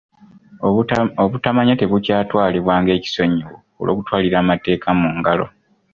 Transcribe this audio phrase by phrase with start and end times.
[1.23, 5.45] Obutamanya tebukyatwalibwa ng'ekisonyiwo olw'okutwalira amateeka mu ngalo.